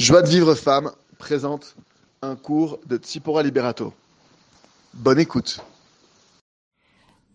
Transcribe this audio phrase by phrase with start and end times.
[0.00, 1.76] Joie de vivre femme présente
[2.22, 3.92] un cours de Tsipora Liberato.
[4.94, 5.62] Bonne écoute.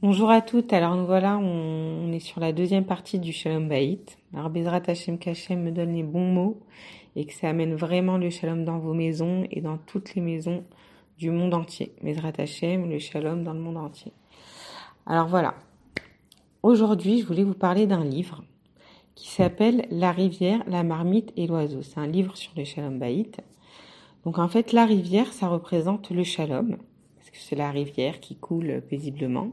[0.01, 0.73] Bonjour à toutes.
[0.73, 4.17] Alors nous voilà, on, est sur la deuxième partie du Shalom Baït.
[4.33, 6.59] Alors Bezrat Hashem Kachem me donne les bons mots
[7.15, 10.63] et que ça amène vraiment le Shalom dans vos maisons et dans toutes les maisons
[11.19, 11.93] du monde entier.
[12.01, 14.11] Bezrat Hashem, le Shalom dans le monde entier.
[15.05, 15.53] Alors voilà.
[16.63, 18.43] Aujourd'hui, je voulais vous parler d'un livre
[19.15, 21.81] qui s'appelle La rivière, la marmite et l'oiseau.
[21.81, 23.41] C'est un livre sur le Shalom Baït.
[24.25, 26.77] Donc en fait, la rivière, ça représente le Shalom,
[27.15, 29.51] parce que c'est la rivière qui coule paisiblement.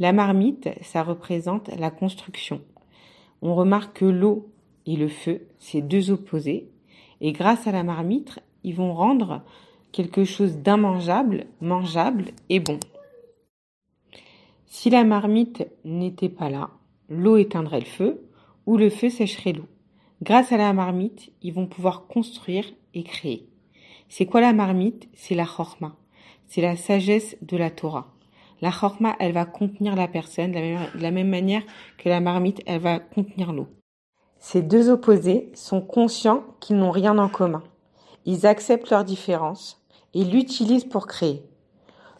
[0.00, 2.62] La marmite, ça représente la construction.
[3.42, 4.50] On remarque que l'eau
[4.86, 6.68] et le feu, c'est deux opposés,
[7.20, 9.42] et grâce à la marmite, ils vont rendre
[9.92, 12.78] quelque chose d'immangeable, mangeable et bon.
[14.66, 16.70] Si la marmite n'était pas là,
[17.08, 18.29] l'eau éteindrait le feu
[18.66, 19.68] ou le feu sécherait l'eau.
[20.22, 23.48] Grâce à la marmite, ils vont pouvoir construire et créer.
[24.08, 25.08] C'est quoi la marmite?
[25.14, 25.96] C'est la chorma.
[26.46, 28.12] C'est la sagesse de la Torah.
[28.60, 31.62] La chorma, elle va contenir la personne de la même, manière
[31.96, 33.68] que la marmite, elle va contenir l'eau.
[34.38, 37.62] Ces deux opposés sont conscients qu'ils n'ont rien en commun.
[38.26, 41.42] Ils acceptent leurs différences et l'utilisent pour créer.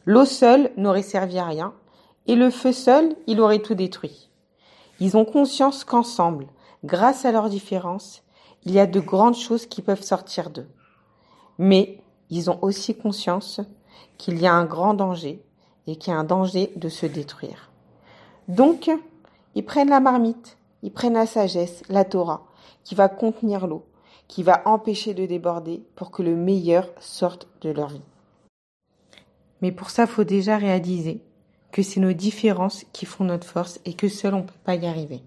[0.06, 1.74] L'eau seule n'aurait servi à rien,
[2.26, 4.29] et le feu seul, il aurait tout détruit.
[5.00, 6.46] Ils ont conscience qu'ensemble,
[6.84, 8.22] grâce à leurs différences,
[8.64, 10.68] il y a de grandes choses qui peuvent sortir d'eux.
[11.58, 13.60] Mais ils ont aussi conscience
[14.18, 15.42] qu'il y a un grand danger
[15.86, 17.70] et qu'il y a un danger de se détruire.
[18.48, 18.90] Donc,
[19.54, 22.46] ils prennent la marmite, ils prennent la sagesse, la Torah,
[22.84, 23.84] qui va contenir l'eau,
[24.28, 28.02] qui va empêcher de déborder pour que le meilleur sorte de leur vie.
[29.62, 31.22] Mais pour ça, faut déjà réaliser
[31.72, 34.74] que c'est nos différences qui font notre force et que seul on ne peut pas
[34.74, 35.22] y arriver.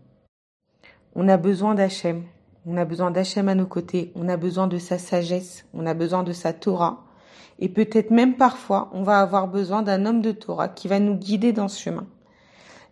[1.15, 2.23] On a besoin d'Hachem,
[2.65, 5.93] on a besoin d'Hachem à nos côtés, on a besoin de sa sagesse, on a
[5.93, 7.03] besoin de sa Torah,
[7.59, 11.15] et peut-être même parfois on va avoir besoin d'un homme de Torah qui va nous
[11.15, 12.07] guider dans ce chemin.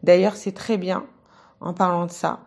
[0.03, 1.05] D'ailleurs, c'est très bien,
[1.59, 2.39] en parlant de ça,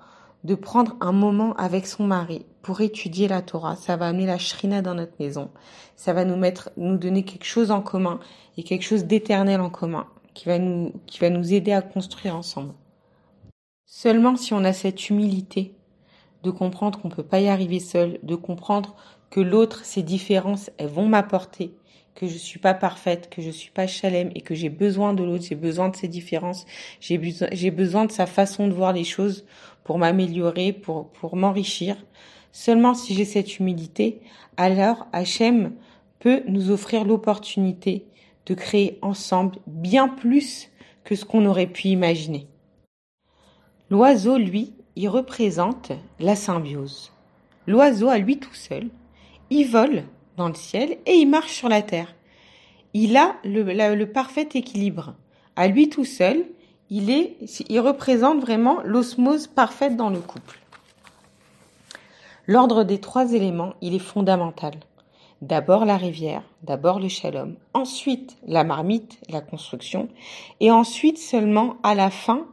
[0.42, 3.76] de prendre un moment avec son mari pour étudier la Torah.
[3.76, 5.50] Ça va amener la shrina dans notre maison.
[5.96, 8.18] Ça va nous mettre, nous donner quelque chose en commun
[8.56, 12.36] et quelque chose d'éternel en commun qui va nous, qui va nous aider à construire
[12.36, 12.74] ensemble.
[13.86, 15.74] Seulement si on a cette humilité
[16.42, 18.96] de comprendre qu'on ne peut pas y arriver seul, de comprendre
[19.30, 21.74] que l'autre, ses différences, elles vont m'apporter,
[22.14, 25.24] que je suis pas parfaite, que je suis pas chalem et que j'ai besoin de
[25.24, 26.66] l'autre, j'ai besoin de ses différences,
[27.00, 29.44] j'ai besoin, j'ai besoin de sa façon de voir les choses
[29.84, 31.96] pour m'améliorer, pour, pour m'enrichir.
[32.52, 34.20] Seulement si j'ai cette humilité,
[34.56, 35.72] alors Hachem
[36.20, 38.06] peut nous offrir l'opportunité
[38.46, 40.68] de créer ensemble bien plus
[41.04, 42.46] que ce qu'on aurait pu imaginer.
[43.90, 47.12] L'oiseau, lui, il représente la symbiose.
[47.66, 48.88] L'oiseau, à lui tout seul,
[49.50, 50.04] il vole
[50.36, 52.14] dans le ciel et il marche sur la terre.
[52.92, 55.14] Il a le, parfait équilibre.
[55.56, 56.44] À lui tout seul,
[56.90, 57.36] il, est,
[57.68, 60.58] il représente vraiment l'osmose parfaite dans le couple.
[62.46, 64.74] L'ordre des trois éléments, il est fondamental.
[65.44, 70.08] D'abord la rivière, d'abord le shalom, ensuite la marmite, la construction,
[70.60, 72.46] et ensuite seulement à la fin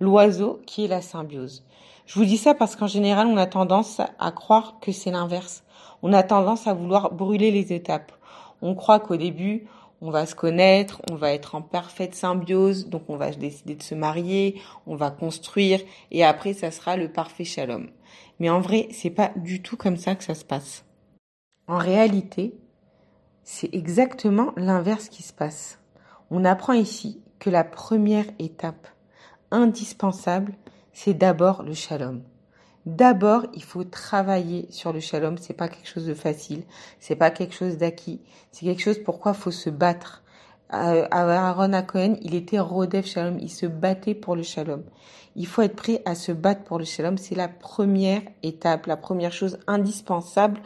[0.00, 1.64] l'oiseau qui est la symbiose.
[2.04, 5.62] Je vous dis ça parce qu'en général on a tendance à croire que c'est l'inverse.
[6.02, 8.10] On a tendance à vouloir brûler les étapes.
[8.60, 9.68] On croit qu'au début
[10.00, 13.84] on va se connaître, on va être en parfaite symbiose, donc on va décider de
[13.84, 15.78] se marier, on va construire,
[16.10, 17.86] et après ça sera le parfait shalom.
[18.40, 20.84] Mais en vrai, c'est pas du tout comme ça que ça se passe.
[21.68, 22.58] En réalité,
[23.44, 25.78] c'est exactement l'inverse qui se passe.
[26.30, 28.88] On apprend ici que la première étape
[29.50, 30.54] indispensable,
[30.92, 32.22] c'est d'abord le shalom.
[32.86, 35.38] D'abord, il faut travailler sur le shalom.
[35.38, 36.64] C'est pas quelque chose de facile.
[36.98, 38.20] C'est pas quelque chose d'acquis.
[38.50, 40.24] C'est quelque chose pourquoi faut se battre.
[40.74, 43.38] Euh, Aaron à Cohen, il était Rodef Shalom.
[43.38, 44.82] Il se battait pour le shalom.
[45.36, 47.18] Il faut être prêt à se battre pour le shalom.
[47.18, 50.60] C'est la première étape, la première chose indispensable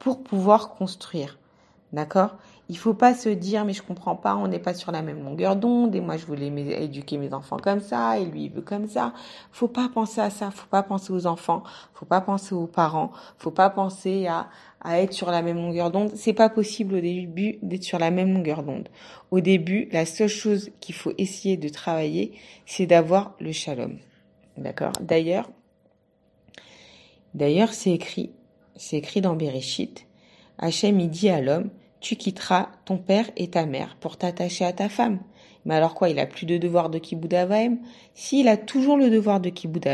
[0.00, 1.38] pour pouvoir construire.
[1.92, 2.36] D'accord?
[2.68, 5.24] Il faut pas se dire mais je comprends pas, on n'est pas sur la même
[5.24, 6.46] longueur d'onde et moi je voulais
[6.82, 9.12] éduquer mes enfants comme ça et lui il veut comme ça.
[9.50, 11.64] Faut pas penser à ça, faut pas penser aux enfants,
[11.94, 14.48] faut pas penser aux parents, faut pas penser à
[14.82, 16.12] à être sur la même longueur d'onde.
[16.14, 18.88] C'est pas possible au début d'être sur la même longueur d'onde.
[19.30, 22.32] Au début, la seule chose qu'il faut essayer de travailler,
[22.66, 23.98] c'est d'avoir le shalom.
[24.56, 24.92] D'accord?
[25.00, 25.50] D'ailleurs,
[27.34, 28.30] d'ailleurs, c'est écrit
[28.76, 30.06] c'est écrit dans Bereshit.
[30.58, 31.70] Hachem, dit à l'homme,
[32.00, 35.20] tu quitteras ton père et ta mère pour t'attacher à ta femme.
[35.64, 37.34] Mais alors quoi, il a plus de devoir de Kibbutz
[38.14, 39.86] S'il a toujours le devoir de Kibbutz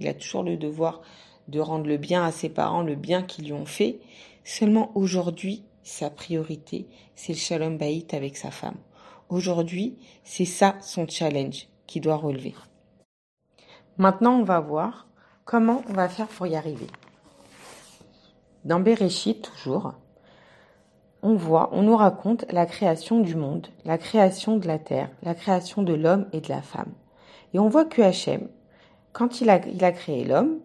[0.00, 1.02] il a toujours le devoir
[1.48, 3.98] de rendre le bien à ses parents, le bien qu'ils lui ont fait.
[4.44, 8.76] Seulement aujourd'hui, sa priorité, c'est le shalom baït avec sa femme.
[9.28, 12.54] Aujourd'hui, c'est ça son challenge qu'il doit relever.
[13.98, 15.08] Maintenant, on va voir
[15.44, 16.86] comment on va faire pour y arriver.
[18.64, 19.94] Dans Bereshit, toujours,
[21.22, 25.34] on voit, on nous raconte la création du monde, la création de la terre, la
[25.34, 26.92] création de l'homme et de la femme.
[27.54, 28.48] Et on voit que Hachem,
[29.12, 30.58] quand il a, il a créé l'homme,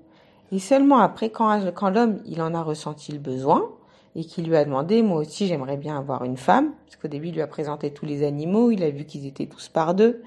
[0.51, 3.69] et seulement après, quand, quand l'homme, il en a ressenti le besoin,
[4.15, 7.29] et qu'il lui a demandé, moi aussi j'aimerais bien avoir une femme, parce qu'au début
[7.29, 10.21] il lui a présenté tous les animaux, il a vu qu'ils étaient tous par deux,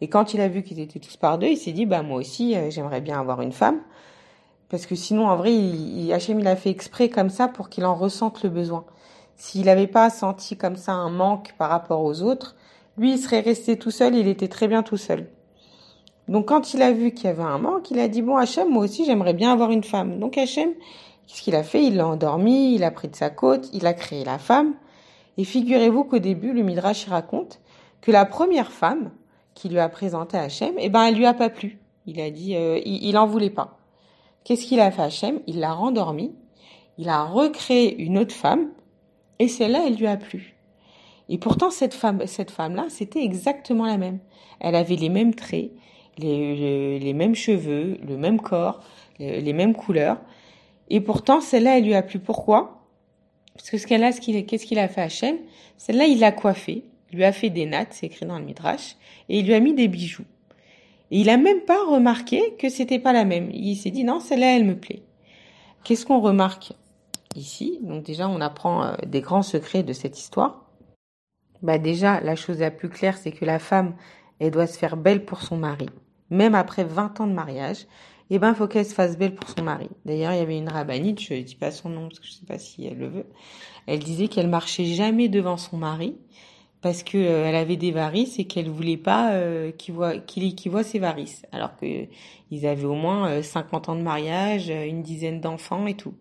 [0.00, 2.18] et quand il a vu qu'ils étaient tous par deux, il s'est dit, bah moi
[2.18, 3.80] aussi euh, j'aimerais bien avoir une femme,
[4.72, 7.84] parce que sinon en vrai, il, Hachem il a fait exprès comme ça pour qu'il
[7.84, 8.86] en ressente le besoin.
[9.36, 12.56] S'il n'avait pas senti comme ça un manque par rapport aux autres,
[12.96, 15.28] lui il serait resté tout seul, il était très bien tout seul.
[16.26, 18.70] Donc quand il a vu qu'il y avait un manque, il a dit bon Hachem,
[18.70, 20.18] moi aussi j'aimerais bien avoir une femme.
[20.18, 20.70] Donc Hachem,
[21.26, 21.84] qu'est-ce qu'il a fait?
[21.84, 24.72] Il l'a endormi, il a pris de sa côte, il a créé la femme.
[25.36, 27.60] Et figurez-vous qu'au début, le Midrash raconte
[28.00, 29.10] que la première femme
[29.52, 31.78] qui lui a présenté Hachem, eh ben elle lui a pas plu.
[32.06, 33.76] Il a dit, euh, il, il en voulait pas.
[34.44, 35.40] Qu'est-ce qu'il a fait Hachem?
[35.46, 36.32] Il l'a rendormi,
[36.98, 38.70] il a recréé une autre femme,
[39.38, 40.54] et celle-là, elle lui a plu.
[41.28, 44.18] Et pourtant, cette femme, cette femme-là, c'était exactement la même.
[44.60, 45.70] Elle avait les mêmes traits,
[46.18, 48.80] les, les, mêmes cheveux, le même corps,
[49.18, 50.18] les, mêmes couleurs.
[50.90, 52.18] Et pourtant, celle-là, elle lui a plu.
[52.18, 52.86] Pourquoi?
[53.54, 55.36] Parce que ce qu'elle a, qu'est-ce qu'il a fait à Hachem?
[55.76, 58.96] Celle-là, il l'a coiffée, lui a fait des nattes, c'est écrit dans le Midrash,
[59.28, 60.24] et il lui a mis des bijoux.
[61.14, 63.50] Il a même pas remarqué que c'était pas la même.
[63.52, 65.02] Il s'est dit non, celle-là, elle me plaît.
[65.84, 66.72] Qu'est-ce qu'on remarque
[67.36, 67.78] ici?
[67.82, 70.70] Donc déjà, on apprend euh, des grands secrets de cette histoire.
[71.60, 73.94] Bah déjà, la chose la plus claire, c'est que la femme,
[74.40, 75.90] elle doit se faire belle pour son mari.
[76.30, 77.86] Même après 20 ans de mariage,
[78.30, 79.90] eh ben, faut qu'elle se fasse belle pour son mari.
[80.06, 82.32] D'ailleurs, il y avait une rabbinite, je ne dis pas son nom parce que je
[82.32, 83.26] ne sais pas si elle le veut.
[83.86, 86.16] Elle disait qu'elle marchait jamais devant son mari
[86.82, 90.70] parce que euh, elle avait des varices et qu'elle voulait pas euh, qu'il voit qu'il
[90.70, 91.46] voit ses varices.
[91.52, 91.86] Alors que
[92.50, 96.14] ils avaient au moins 50 euh, ans de mariage, une dizaine d'enfants et tout.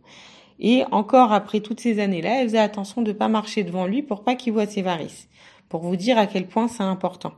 [0.59, 4.23] Et encore après toutes ces années-là, elle faisait attention de pas marcher devant lui pour
[4.23, 5.27] pas qu'il voit ses varices.
[5.67, 7.33] Pour vous dire à quel point c'est important.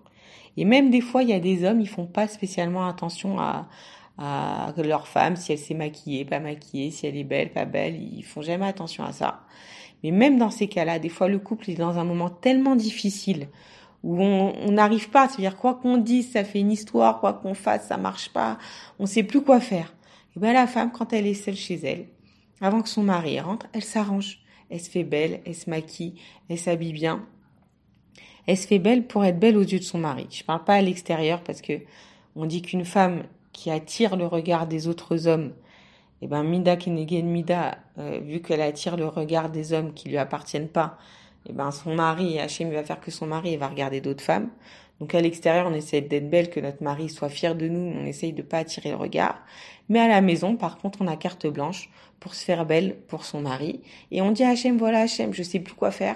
[0.58, 3.70] Et même des fois, il y a des hommes, ils font pas spécialement attention à,
[4.18, 7.96] à leur femme, si elle s'est maquillée, pas maquillée, si elle est belle, pas belle,
[7.96, 9.42] ils font jamais attention à ça.
[10.04, 13.48] Mais même dans ces cas-là, des fois le couple est dans un moment tellement difficile
[14.04, 17.88] où on n'arrive pas, c'est-à-dire quoi qu'on dise, ça fait une histoire, quoi qu'on fasse,
[17.88, 18.58] ça marche pas,
[19.00, 19.94] on sait plus quoi faire.
[20.36, 22.08] Et ben la femme, quand elle est seule chez elle,
[22.60, 24.40] avant que son mari rentre, elle s'arrange,
[24.70, 26.16] elle se fait belle, elle se maquille,
[26.50, 27.26] elle s'habille bien,
[28.46, 30.28] elle se fait belle pour être belle aux yeux de son mari.
[30.30, 31.80] Je parle pas à l'extérieur parce que
[32.36, 33.24] on dit qu'une femme
[33.54, 35.54] qui attire le regard des autres hommes,
[36.22, 40.18] eh ben Mida Kenegen Mida, euh, vu qu'elle attire le regard des hommes qui lui
[40.18, 40.98] appartiennent pas,
[41.48, 44.50] eh ben son mari, Hachem va faire que son mari va regarder d'autres femmes.
[45.00, 48.06] Donc à l'extérieur, on essaie d'être belle, que notre mari soit fier de nous, on
[48.06, 49.42] essaye de pas attirer le regard.
[49.90, 51.90] Mais à la maison, par contre, on a carte blanche
[52.20, 53.82] pour se faire belle pour son mari.
[54.12, 56.16] Et on dit à Hachem, voilà Hachem, je sais plus quoi faire,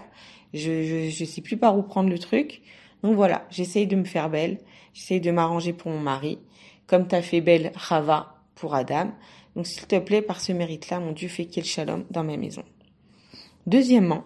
[0.53, 2.61] je, je, je sais plus par où prendre le truc.
[3.03, 4.59] Donc voilà, j'essaye de me faire belle,
[4.93, 6.39] j'essaye de m'arranger pour mon mari
[6.87, 9.11] comme t'as fait belle Rava pour Adam.
[9.57, 12.63] Donc s'il te plaît, par ce mérite-là, mon Dieu, fais qu'il shalom dans ma maison.
[13.65, 14.23] Deuxièmement,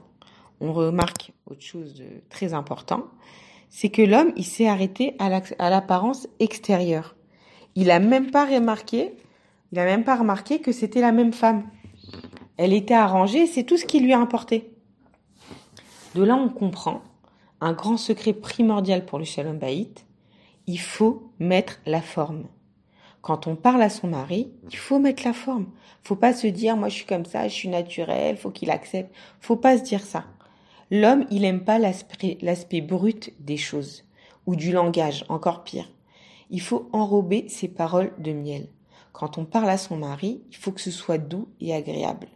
[0.59, 3.05] on remarque autre chose de très important,
[3.69, 7.15] c'est que l'homme, il s'est arrêté à l'apparence extérieure.
[7.75, 9.13] Il a même pas remarqué,
[9.71, 11.63] il a même pas remarqué que c'était la même femme.
[12.57, 14.73] Elle était arrangée, c'est tout ce qui lui a importé.
[16.13, 17.03] De là, on comprend
[17.61, 20.05] un grand secret primordial pour le shalom baït,
[20.67, 22.47] il faut mettre la forme.
[23.21, 25.67] Quand on parle à son mari, il faut mettre la forme.
[26.03, 29.13] Faut pas se dire, moi je suis comme ça, je suis naturel, faut qu'il accepte.
[29.39, 30.25] Faut pas se dire ça.
[30.89, 34.03] L'homme, il aime pas l'aspect brut des choses,
[34.45, 35.89] ou du langage, encore pire.
[36.49, 38.67] Il faut enrober ses paroles de miel.
[39.13, 42.27] Quand on parle à son mari, il faut que ce soit doux et agréable.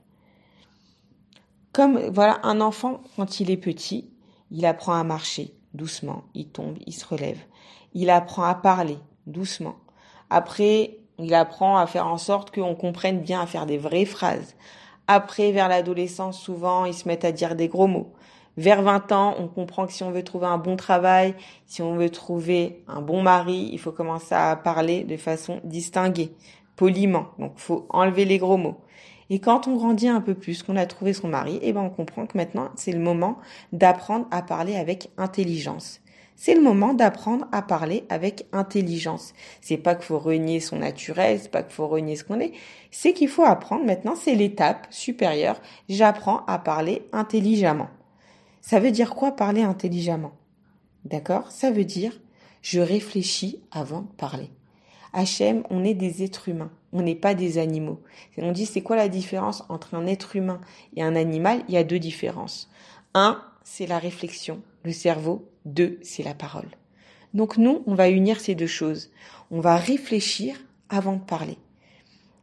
[1.74, 4.10] Comme, voilà, un enfant, quand il est petit,
[4.51, 7.39] il apprend à marcher doucement, il tombe, il se relève
[7.96, 9.77] il apprend à parler doucement.
[10.29, 14.55] Après, il apprend à faire en sorte qu'on comprenne bien à faire des vraies phrases.
[15.08, 18.12] Après, vers l'adolescence, souvent, ils se mettent à dire des gros mots.
[18.58, 21.96] Vers 20 ans, on comprend que si on veut trouver un bon travail, si on
[21.96, 26.34] veut trouver un bon mari, il faut commencer à parler de façon distinguée,
[26.75, 27.27] poliment.
[27.38, 28.77] Donc, faut enlever les gros mots.
[29.29, 31.89] Et quand on grandit un peu plus, qu'on a trouvé son mari, eh ben, on
[31.89, 33.38] comprend que maintenant, c'est le moment
[33.74, 36.01] d'apprendre à parler avec intelligence
[36.36, 39.34] c'est le moment d'apprendre à parler avec intelligence.
[39.62, 42.54] C'est pas qu'il faut renier son naturel, c'est pas qu'il faut renier ce qu'on est,
[42.92, 47.89] c'est qu'il faut apprendre maintenant, c'est l'étape supérieure, j'apprends à parler intelligemment.
[48.62, 50.34] Ça veut dire quoi parler intelligemment?
[51.06, 51.51] D'accord?
[51.51, 52.20] Ça veut dire
[52.65, 54.50] je réfléchis avant de parler.
[55.13, 58.01] Hachem, on est des êtres humains, on n'est pas des animaux.
[58.39, 60.60] On dit c'est quoi la différence entre un être humain
[60.96, 61.63] et un animal?
[61.68, 62.72] Il y a deux différences.
[63.13, 65.48] Un, c'est la réflexion, le cerveau.
[65.66, 66.70] Deux, c'est la parole.
[67.34, 69.12] Donc nous, on va unir ces deux choses.
[69.52, 70.56] On va réfléchir
[70.90, 71.58] avant de parler.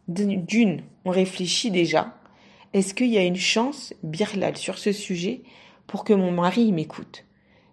[0.08, 2.14] D'une, on réfléchit déjà.
[2.74, 5.42] Est-ce qu'il y a une chance, Birlal, sur ce sujet
[5.86, 7.24] pour que mon mari m'écoute?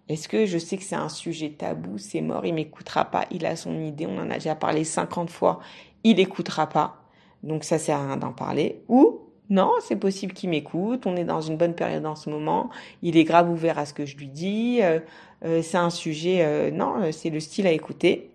[0.08, 3.46] Est-ce que je sais que c'est un sujet tabou, c'est mort, il m'écoutera pas, il
[3.46, 5.60] a son idée, on en a déjà parlé 50 fois,
[6.02, 7.04] il écoutera pas.
[7.42, 8.82] Donc ça sert à rien d'en parler.
[8.88, 12.70] Ou non, c'est possible qu'il m'écoute, on est dans une bonne période en ce moment,
[13.02, 15.00] il est grave ouvert à ce que je lui dis, euh,
[15.44, 18.30] euh, c'est un sujet, euh, non, c'est le style à écouter.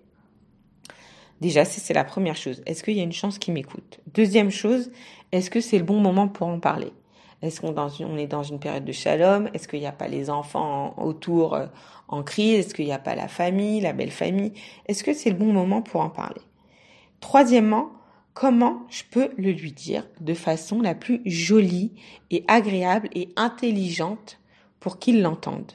[1.41, 2.63] Déjà, c'est la première chose.
[2.65, 3.99] Est-ce qu'il y a une chance qu'il m'écoute?
[4.13, 4.91] Deuxième chose,
[5.31, 6.93] est-ce que c'est le bon moment pour en parler?
[7.41, 9.49] Est-ce qu'on on est dans une période de shalom?
[9.53, 11.59] Est-ce qu'il n'y a pas les enfants autour
[12.07, 12.59] en crise?
[12.59, 14.53] Est-ce qu'il n'y a pas la famille, la belle famille?
[14.87, 16.41] Est-ce que c'est le bon moment pour en parler?
[17.19, 17.91] Troisièmement,
[18.33, 21.91] comment je peux le lui dire de façon la plus jolie
[22.31, 24.39] et agréable et intelligente
[24.79, 25.73] pour qu'il l'entende?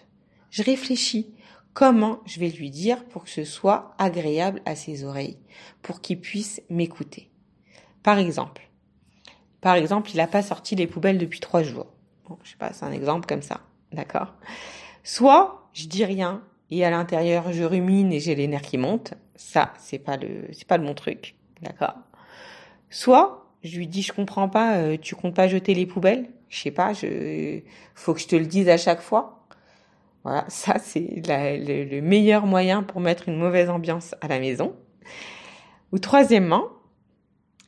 [0.50, 1.33] Je réfléchis
[1.73, 5.38] comment je vais lui dire pour que ce soit agréable à ses oreilles,
[5.83, 7.30] pour qu'il puisse m'écouter?
[8.02, 8.69] Par exemple,
[9.61, 11.87] par exemple, il n'a pas sorti les poubelles depuis trois jours.
[12.28, 13.61] Bon, je sais pas, c'est un exemple comme ça,
[13.92, 14.35] d'accord?
[15.04, 19.14] Soit je dis rien et à l'intérieur je rumine et j'ai les nerfs qui montent.
[19.37, 21.95] Ça, c'est pas le, c'est pas le bon truc, d'accord?
[22.88, 26.30] Soit je lui dis je comprends pas, euh, tu comptes pas jeter les poubelles?
[26.49, 27.61] Je sais pas, je
[27.95, 29.40] faut que je te le dise à chaque fois.
[30.25, 34.75] Voilà, ça c'est le, le, meilleur moyen pour mettre une mauvaise ambiance à la maison.
[35.93, 36.69] Ou troisièmement,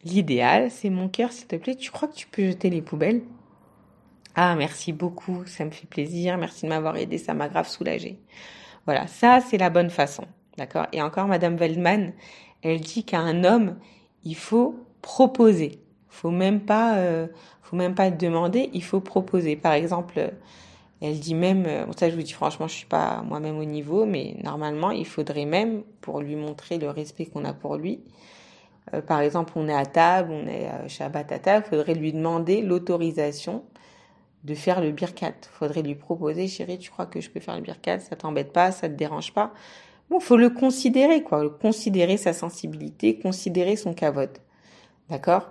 [0.04, 3.22] l'idéal, c'est mon cœur, s'il te plaît, tu crois que tu peux jeter les poubelles?
[4.34, 8.18] Ah, merci beaucoup, ça me fait plaisir, merci de m'avoir aidé, ça m'a grave soulagé.
[8.86, 10.24] Voilà, ça c'est la bonne façon,
[10.56, 10.86] d'accord?
[10.92, 12.12] Et encore, Madame Veldman,
[12.62, 13.76] elle dit qu'à un homme,
[14.24, 15.80] il faut proposer.
[16.08, 17.26] Faut même pas, euh,
[17.62, 19.56] faut même pas demander, il faut proposer.
[19.56, 20.32] Par exemple,
[21.02, 24.06] elle dit même, euh, ça je vous dis franchement, je suis pas moi-même au niveau,
[24.06, 28.00] mais normalement, il faudrait même, pour lui montrer le respect qu'on a pour lui,
[28.94, 32.12] euh, par exemple, on est à table, on est à Shabbat à table, faudrait lui
[32.12, 33.64] demander l'autorisation
[34.44, 35.34] de faire le birkat.
[35.52, 38.72] Faudrait lui proposer, chérie, tu crois que je peux faire le birkat, ça t'embête pas,
[38.72, 39.52] ça te dérange pas?
[40.10, 44.40] Bon, faut le considérer, quoi, considérer sa sensibilité, considérer son cavote.
[45.08, 45.48] D'accord?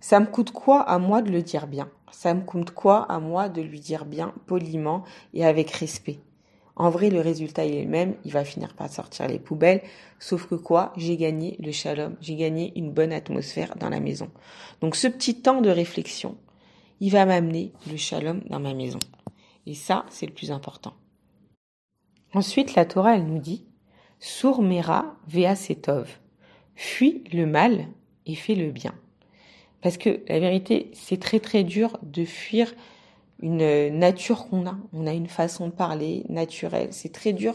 [0.00, 1.88] Ça me coûte quoi à moi de le dire bien?
[2.10, 6.20] Ça me coûte quoi à moi de lui dire bien, poliment et avec respect?
[6.78, 9.82] En vrai, le résultat est le même, il va finir par sortir les poubelles,
[10.18, 10.92] sauf que quoi?
[10.96, 14.30] J'ai gagné le shalom, j'ai gagné une bonne atmosphère dans la maison.
[14.82, 16.36] Donc ce petit temps de réflexion,
[17.00, 18.98] il va m'amener le shalom dans ma maison.
[19.66, 20.92] Et ça, c'est le plus important.
[22.34, 23.64] Ensuite, la Torah, elle nous dit
[24.20, 26.18] Sourmera vea setov.
[26.74, 27.86] Fuis le mal
[28.26, 28.94] et fais le bien.
[29.86, 32.74] Parce que la vérité, c'est très très dur de fuir
[33.40, 34.76] une nature qu'on a.
[34.92, 36.88] On a une façon de parler naturelle.
[36.90, 37.54] C'est très dur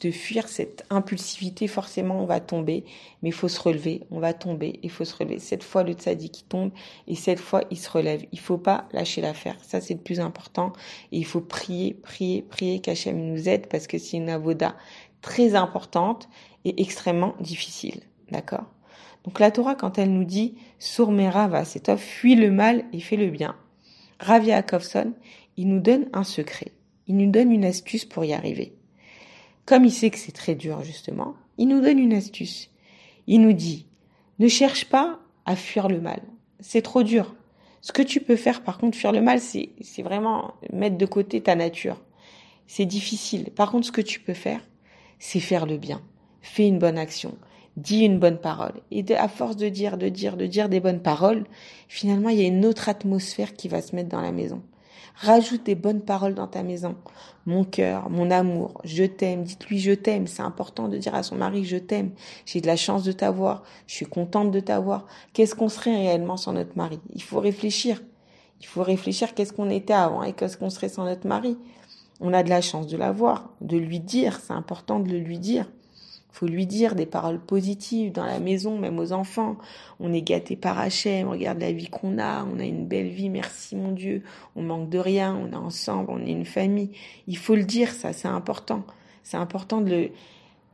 [0.00, 1.66] de fuir cette impulsivité.
[1.66, 2.84] Forcément, on va tomber,
[3.20, 4.02] mais il faut se relever.
[4.12, 5.40] On va tomber, il faut se relever.
[5.40, 6.70] Cette fois, le tzaddik qui tombe
[7.08, 8.24] et cette fois, il se relève.
[8.30, 9.56] Il faut pas lâcher l'affaire.
[9.60, 10.72] Ça, c'est le plus important.
[11.10, 14.76] Et il faut prier, prier, prier qu'Hachem nous aide parce que c'est une avoda
[15.20, 16.28] très importante
[16.64, 18.02] et extrêmement difficile.
[18.30, 18.66] D'accord?
[19.24, 23.16] Donc la Torah, quand elle nous dit Sourmera va toi fuis le mal et fais
[23.16, 23.56] le bien.
[24.18, 25.12] Rav Yakovson,
[25.56, 26.72] il nous donne un secret.
[27.06, 28.74] Il nous donne une astuce pour y arriver.
[29.66, 32.70] Comme il sait que c'est très dur, justement, il nous donne une astuce.
[33.26, 33.86] Il nous dit
[34.38, 36.20] Ne cherche pas à fuir le mal.
[36.60, 37.34] C'est trop dur.
[37.80, 41.06] Ce que tu peux faire, par contre, fuir le mal, c'est, c'est vraiment mettre de
[41.06, 42.00] côté ta nature.
[42.66, 43.50] C'est difficile.
[43.50, 44.60] Par contre, ce que tu peux faire,
[45.18, 46.00] c'est faire le bien.
[46.40, 47.36] Fais une bonne action
[47.76, 48.74] dis une bonne parole.
[48.90, 51.44] Et à force de dire, de dire, de dire des bonnes paroles,
[51.88, 54.62] finalement, il y a une autre atmosphère qui va se mettre dans la maison.
[55.14, 56.96] Rajoute des bonnes paroles dans ta maison.
[57.44, 60.26] Mon cœur, mon amour, je t'aime, dites-lui je t'aime.
[60.26, 62.12] C'est important de dire à son mari je t'aime.
[62.46, 63.62] J'ai de la chance de t'avoir.
[63.86, 65.06] Je suis contente de t'avoir.
[65.32, 66.98] Qu'est-ce qu'on serait réellement sans notre mari?
[67.14, 68.02] Il faut réfléchir.
[68.60, 71.58] Il faut réfléchir qu'est-ce qu'on était avant et qu'est-ce qu'on serait sans notre mari.
[72.20, 74.40] On a de la chance de l'avoir, de lui dire.
[74.40, 75.66] C'est important de le lui dire
[76.32, 79.56] faut lui dire des paroles positives dans la maison, même aux enfants.
[80.00, 83.28] On est gâté par Hachem, regarde la vie qu'on a, on a une belle vie,
[83.28, 84.22] merci mon Dieu.
[84.56, 86.90] On manque de rien, on est ensemble, on est une famille.
[87.26, 88.84] Il faut le dire, ça, c'est important.
[89.22, 90.10] C'est important de le,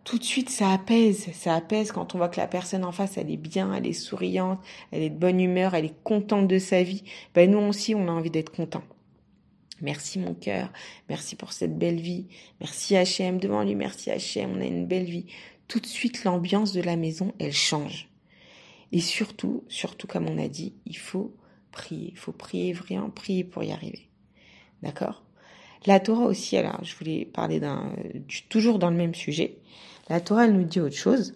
[0.05, 3.19] tout de suite, ça apaise, ça apaise quand on voit que la personne en face,
[3.19, 4.59] elle est bien, elle est souriante,
[4.91, 7.05] elle est de bonne humeur, elle est contente de sa vie.
[7.35, 8.83] Ben, nous aussi, on a envie d'être content.
[9.81, 10.73] Merci mon cœur,
[11.09, 12.27] merci pour cette belle vie,
[12.61, 15.27] merci H&M devant lui, merci H&M, on a une belle vie.
[15.69, 18.09] Tout de suite, l'ambiance de la maison, elle change.
[18.91, 21.35] Et surtout, surtout comme on a dit, il faut
[21.71, 24.09] prier, il faut prier, vraiment prier pour y arriver.
[24.83, 25.23] D'accord?
[25.87, 27.95] La Torah aussi, alors, je voulais parler d'un,
[28.49, 29.59] toujours dans le même sujet.
[30.09, 31.35] La Torah, elle nous dit autre chose.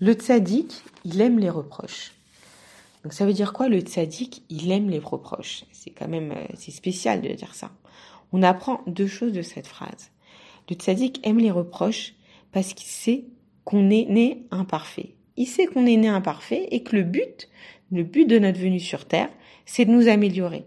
[0.00, 2.12] Le tzaddik, il aime les reproches.
[3.02, 4.42] Donc ça veut dire quoi le tzaddik?
[4.50, 5.64] Il aime les reproches.
[5.72, 7.70] C'est quand même euh, c'est spécial de dire ça.
[8.32, 10.10] On apprend deux choses de cette phrase.
[10.68, 12.14] Le tzaddik aime les reproches
[12.52, 13.24] parce qu'il sait
[13.64, 15.14] qu'on est né imparfait.
[15.36, 17.48] Il sait qu'on est né imparfait et que le but,
[17.90, 19.30] le but de notre venue sur terre,
[19.64, 20.64] c'est de nous améliorer.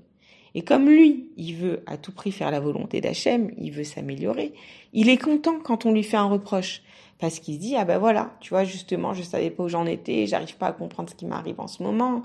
[0.55, 4.53] Et comme lui, il veut à tout prix faire la volonté d'Hachem, il veut s'améliorer,
[4.93, 6.83] il est content quand on lui fait un reproche
[7.19, 9.85] parce qu'il se dit ah ben voilà, tu vois justement, je savais pas où j'en
[9.85, 12.23] étais, j'arrive pas à comprendre ce qui m'arrive en ce moment.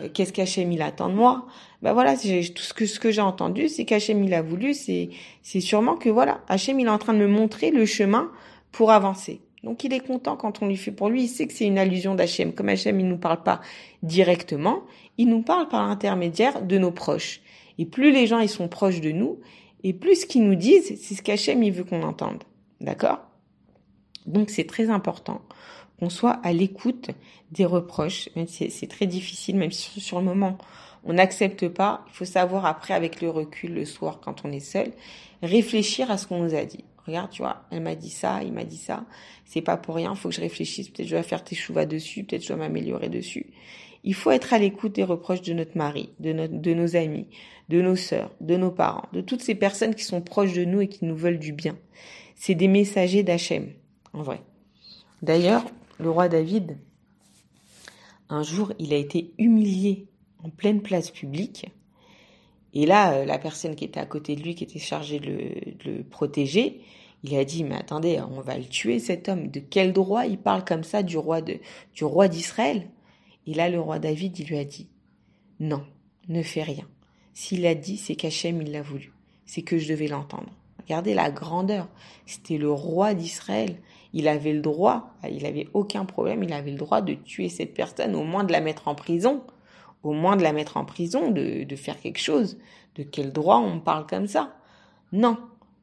[0.00, 1.46] Euh, qu'est-ce qu'Hachem attend de moi?
[1.82, 5.10] Ben voilà, tout ce que ce que j'ai entendu, c'est qu'Hachem a voulu, c'est
[5.42, 8.30] c'est sûrement que voilà, Hachem il est en train de me montrer le chemin
[8.72, 9.40] pour avancer.
[9.62, 11.78] Donc il est content quand on lui fait pour lui, il sait que c'est une
[11.78, 12.52] allusion d'Hachem.
[12.52, 13.60] Comme Hachem il nous parle pas
[14.02, 14.82] directement,
[15.16, 17.40] il nous parle par l'intermédiaire de nos proches.
[17.78, 19.38] Et plus les gens ils sont proches de nous,
[19.84, 22.44] et plus ce qu'ils nous disent, c'est ce qu'Hachem il veut qu'on entende.
[22.80, 23.20] D'accord?
[24.26, 25.42] Donc c'est très important
[25.98, 27.10] qu'on soit à l'écoute
[27.52, 30.58] des reproches, c'est très difficile, même si sur le moment.
[31.04, 34.60] On n'accepte pas, il faut savoir après avec le recul le soir quand on est
[34.60, 34.90] seul,
[35.42, 36.84] réfléchir à ce qu'on nous a dit.
[37.06, 39.04] Regarde, tu vois, elle m'a dit ça, il m'a dit ça,
[39.44, 42.24] c'est pas pour rien, faut que je réfléchisse, peut-être je dois faire tes chouvas dessus,
[42.24, 43.52] peut-être je dois m'améliorer dessus.
[44.02, 46.32] Il faut être à l'écoute des reproches de notre mari, de
[46.74, 47.26] nos amis,
[47.68, 50.80] de nos sœurs, de nos parents, de toutes ces personnes qui sont proches de nous
[50.80, 51.76] et qui nous veulent du bien.
[52.34, 53.72] C'est des messagers d'Hachem
[54.14, 54.42] en vrai.
[55.22, 55.64] D'ailleurs,
[55.98, 56.78] le roi David,
[58.28, 60.08] un jour, il a été humilié
[60.42, 61.66] en pleine place publique.
[62.72, 65.90] Et là, euh, la personne qui était à côté de lui, qui était chargée de
[65.90, 66.80] le, protéger,
[67.22, 69.48] il a dit, mais attendez, on va le tuer, cet homme.
[69.48, 71.58] De quel droit il parle comme ça du roi de,
[71.94, 72.90] du roi d'Israël?
[73.46, 74.88] Et là, le roi David, il lui a dit,
[75.60, 75.84] non,
[76.28, 76.86] ne fais rien.
[77.32, 79.12] S'il a dit, c'est qu'Hachem, il l'a voulu.
[79.46, 80.52] C'est que je devais l'entendre.
[80.84, 81.88] Regardez la grandeur.
[82.26, 83.76] C'était le roi d'Israël
[84.14, 87.74] il avait le droit, il avait aucun problème, il avait le droit de tuer cette
[87.74, 89.42] personne, au moins de la mettre en prison,
[90.04, 92.56] au moins de la mettre en prison, de, de faire quelque chose.
[92.94, 94.54] De quel droit on parle comme ça?
[95.12, 95.36] Non.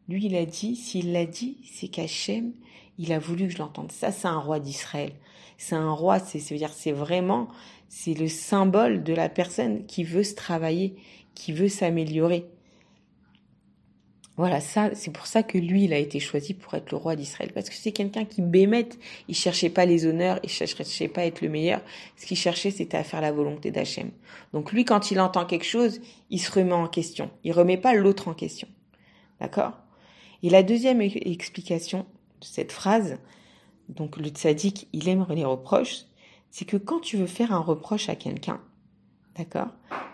[0.08, 2.54] Lui, il a dit, s'il l'a dit, c'est qu'Hachem,
[2.98, 3.92] il a voulu que je l'entende.
[3.92, 5.12] Ça, c'est un roi d'Israël.
[5.58, 7.50] C'est un roi, c'est, c'est-à-dire, c'est vraiment,
[7.90, 10.96] c'est le symbole de la personne qui veut se travailler,
[11.36, 12.46] qui veut s'améliorer.
[14.38, 17.16] Voilà, ça, c'est pour ça que lui, il a été choisi pour être le roi
[17.16, 17.52] d'Israël.
[17.54, 18.98] Parce que c'est quelqu'un qui bémette.
[19.28, 21.82] Il cherchait pas les honneurs, il cherchait pas à être le meilleur.
[22.16, 24.10] Ce qu'il cherchait, c'était à faire la volonté d'Hachem.
[24.54, 27.30] Donc lui, quand il entend quelque chose, il se remet en question.
[27.44, 28.68] Il remet pas l'autre en question.
[29.40, 29.74] D'accord?
[30.44, 32.06] Et la deuxième explication
[32.40, 33.20] de cette phrase,
[33.90, 36.06] donc le tzaddik, il aime les reproches,
[36.50, 38.60] c'est que quand tu veux faire un reproche à quelqu'un,
[39.38, 39.70] d'accord?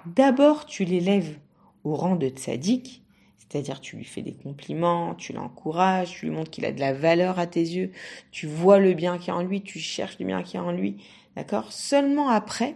[0.05, 1.37] D'abord, tu l'élèves
[1.83, 3.03] au rang de tzaddik,
[3.49, 6.93] c'est-à-dire tu lui fais des compliments, tu l'encourages, tu lui montres qu'il a de la
[6.93, 7.91] valeur à tes yeux,
[8.31, 10.57] tu vois le bien qu'il y a en lui, tu cherches le bien qu'il y
[10.57, 10.97] a en lui,
[11.35, 11.71] d'accord?
[11.71, 12.75] Seulement après,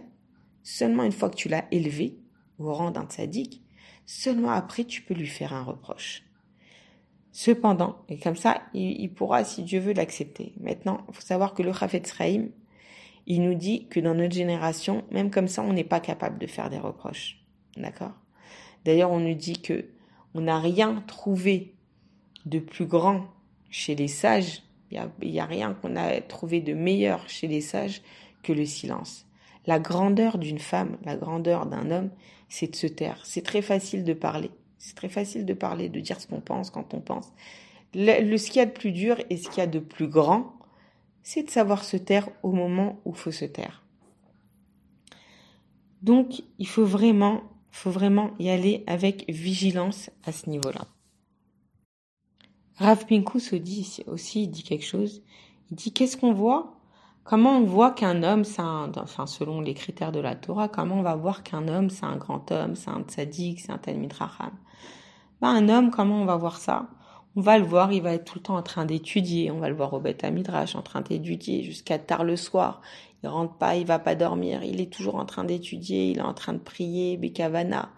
[0.62, 2.16] seulement une fois que tu l'as élevé
[2.58, 3.62] au rang d'un tzaddik,
[4.06, 6.22] seulement après tu peux lui faire un reproche.
[7.32, 10.52] Cependant, et comme ça, il, pourra, si Dieu veut, l'accepter.
[10.60, 12.50] Maintenant, il faut savoir que le Chafetz Sraïm,
[13.26, 16.46] il nous dit que dans notre génération, même comme ça, on n'est pas capable de
[16.46, 17.42] faire des reproches.
[17.78, 18.12] D'accord?
[18.84, 19.86] D'ailleurs, on nous dit que
[20.34, 21.74] on n'a rien trouvé
[22.46, 23.26] de plus grand
[23.70, 24.62] chez les sages.
[24.90, 28.02] Il n'y a, rien qu'on a trouvé de meilleur chez les sages
[28.42, 29.26] que le silence.
[29.66, 32.10] La grandeur d'une femme, la grandeur d'un homme,
[32.48, 33.20] c'est de se taire.
[33.24, 34.50] C'est très facile de parler.
[34.78, 37.32] C'est très facile de parler, de dire ce qu'on pense quand on pense.
[37.94, 40.08] Le, ce qu'il y a de plus dur et ce qu'il y a de plus
[40.08, 40.52] grand,
[41.22, 43.82] c'est de savoir se taire au moment où faut se taire.
[46.02, 50.86] Donc, il faut vraiment faut vraiment y aller avec vigilance à ce niveau-là.
[52.76, 53.52] Rav Pinkus
[54.06, 55.22] aussi dit quelque chose.
[55.70, 56.78] Il dit qu'est-ce qu'on voit?
[57.24, 61.02] Comment on voit qu'un homme, c'est enfin selon les critères de la Torah, comment on
[61.02, 64.12] va voir qu'un homme, c'est un grand homme, c'est un tzaddik, c'est un talmid
[65.40, 66.88] ben, Un homme, comment on va voir ça?
[67.36, 69.50] On va le voir, il va être tout le temps en train d'étudier.
[69.50, 72.82] On va le voir au Beth Midrash, en train d'étudier jusqu'à tard le soir
[73.22, 76.22] il rentre pas, il va pas dormir, il est toujours en train d'étudier, il est
[76.22, 77.90] en train de prier, Bekavana.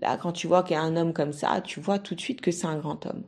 [0.00, 2.20] Là, quand tu vois qu'il y a un homme comme ça, tu vois tout de
[2.20, 3.22] suite que c'est un grand homme.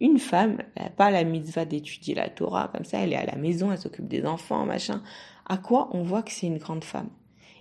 [0.00, 3.26] Une femme, elle n'a pas la mitzvah d'étudier la Torah, comme ça, elle est à
[3.26, 5.02] la maison, elle s'occupe des enfants, machin.
[5.48, 7.08] À quoi on voit que c'est une grande femme?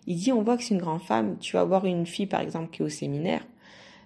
[0.08, 1.38] Il dit, on voit que c'est une grande femme.
[1.40, 3.46] Tu vas voir une fille, par exemple, qui est au séminaire.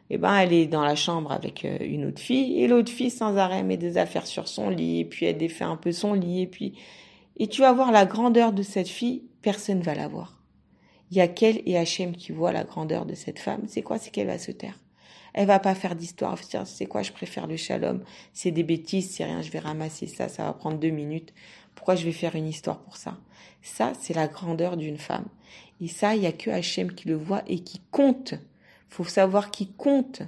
[0.10, 3.10] Eh ben, elle est dans la chambre avec euh, une autre fille, et l'autre fille,
[3.10, 6.13] sans arrêt, met des affaires sur son lit, et puis elle défait un peu son
[6.13, 6.73] lit, et puis,
[7.38, 10.41] et tu vas voir la grandeur de cette fille, personne va la voir.
[11.12, 13.63] Il y a qu'elle et Hachem qui voient la grandeur de cette femme.
[13.67, 14.00] C'est quoi?
[14.00, 14.80] C'est qu'elle va se taire?
[15.34, 16.38] Elle va pas faire d'histoire.
[16.65, 17.04] C'est quoi?
[17.04, 18.04] Je préfère le shalom?
[18.34, 19.12] C'est des bêtises.
[19.12, 19.41] C'est rien.
[19.41, 20.30] Je vais ramasser ça.
[20.30, 21.34] Ça va prendre deux minutes.
[21.76, 23.17] Pourquoi je vais faire une histoire pour ça?
[23.62, 25.26] Ça, c'est la grandeur d'une femme.
[25.82, 28.34] Et ça, il y a que Hachem qui le voit et qui compte.
[28.88, 30.21] Faut savoir qui compte.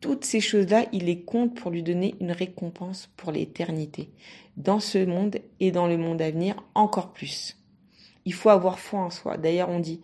[0.00, 4.10] Toutes ces choses-là, il les compte pour lui donner une récompense pour l'éternité.
[4.56, 7.56] Dans ce monde et dans le monde à venir, encore plus.
[8.24, 9.36] Il faut avoir foi en soi.
[9.36, 10.00] D'ailleurs, on dit,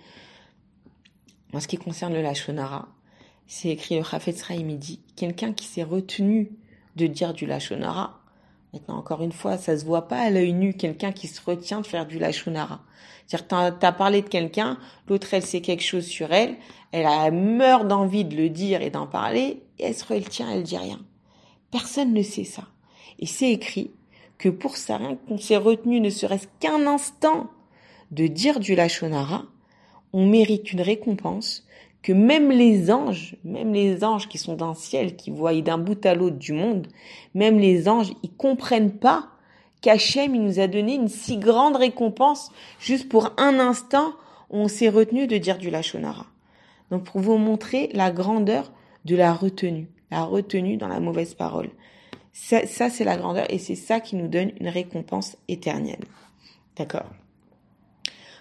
[1.52, 2.88] en ce qui concerne le Lachonara,
[3.46, 6.50] c'est écrit le Chafetz il dit, quelqu'un qui s'est retenu
[6.96, 8.20] de dire du Lachonara,
[8.76, 11.80] maintenant encore une fois, ça se voit pas à l'œil nu, quelqu'un qui se retient
[11.80, 12.80] de faire du Lachonara.
[13.26, 16.56] C'est-à-dire, t'as as parlé de quelqu'un, l'autre elle sait quelque chose sur elle,
[16.92, 20.62] elle, a, meurt d'envie de le dire et d'en parler, et elle se retient, elle
[20.62, 21.00] dit rien.
[21.70, 22.64] Personne ne sait ça.
[23.18, 23.90] Et c'est écrit
[24.38, 27.50] que pour ça, rien qu'on s'est retenu ne serait-ce qu'un instant
[28.10, 29.44] de dire du Lachonara,
[30.12, 31.65] on mérite une récompense
[32.06, 35.76] que même les anges, même les anges qui sont dans le ciel, qui voient d'un
[35.76, 36.86] bout à l'autre du monde,
[37.34, 39.26] même les anges, ils comprennent pas
[39.80, 44.12] qu'Hachem, il nous a donné une si grande récompense juste pour un instant
[44.50, 46.26] on s'est retenu de dire du Lachonara.
[46.92, 48.70] Donc pour vous montrer la grandeur
[49.04, 51.70] de la retenue, la retenue dans la mauvaise parole.
[52.32, 56.04] Ça, ça c'est la grandeur et c'est ça qui nous donne une récompense éternelle.
[56.76, 57.10] D'accord?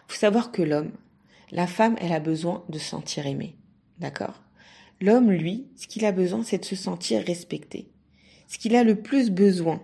[0.08, 0.92] Faut savoir que l'homme,
[1.56, 3.56] la femme, elle a besoin de se sentir aimée.
[3.98, 4.44] D'accord?
[5.00, 7.88] L'homme, lui, ce qu'il a besoin, c'est de se sentir respecté.
[8.50, 9.82] Ce qu'il a le plus besoin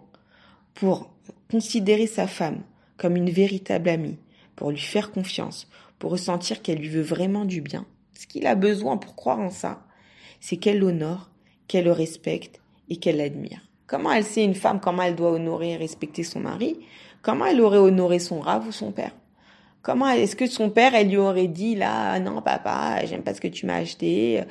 [0.73, 1.13] pour
[1.49, 2.61] considérer sa femme
[2.97, 4.19] comme une véritable amie,
[4.57, 7.85] pour lui faire confiance, pour ressentir qu'elle lui veut vraiment du bien,
[8.19, 9.85] ce qu'il a besoin pour croire en ça,
[10.41, 11.29] c'est qu'elle l'honore,
[11.69, 13.61] qu'elle le respecte et qu'elle l'admire.
[13.87, 16.79] Comment elle sait une femme, comment elle doit honorer et respecter son mari?
[17.21, 19.13] Comment elle aurait honoré son rave ou son père?
[19.81, 23.41] Comment est-ce que son père, elle lui aurait dit là, non papa, j'aime pas ce
[23.41, 24.43] que tu m'as acheté.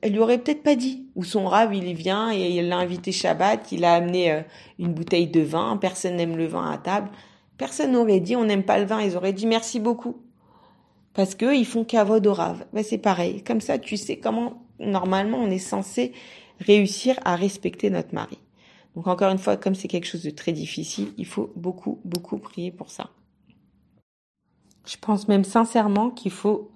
[0.00, 1.06] Elle lui aurait peut-être pas dit.
[1.14, 4.40] Ou son rave, il vient et il l'a invité Shabbat, il a amené euh,
[4.78, 7.10] une bouteille de vin, personne n'aime le vin à table.
[7.58, 10.16] Personne n'aurait dit on n'aime pas le vin, ils auraient dit merci beaucoup.
[11.12, 12.64] Parce que ils font cavode au rave.
[12.72, 13.42] Ben, c'est pareil.
[13.42, 16.12] Comme ça, tu sais comment normalement on est censé
[16.60, 18.38] réussir à respecter notre mari.
[18.96, 22.38] Donc encore une fois, comme c'est quelque chose de très difficile, il faut beaucoup, beaucoup
[22.38, 23.10] prier pour ça.
[24.86, 26.70] Je pense même sincèrement qu'il faut